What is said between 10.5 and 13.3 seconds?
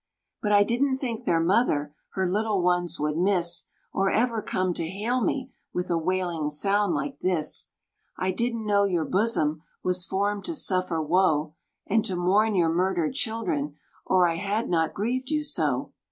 suffer woe, And to mourn your murdered